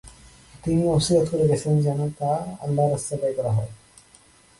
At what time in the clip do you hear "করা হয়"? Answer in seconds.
3.37-3.71